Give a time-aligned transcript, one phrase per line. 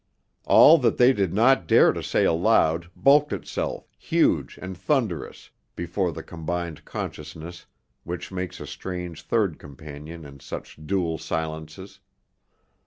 [0.45, 6.11] All that they did not dare to say aloud bulked itself, huge and thunderous, before
[6.11, 7.67] the combined consciousness
[8.03, 11.99] which makes a strange third companion in such dual silences.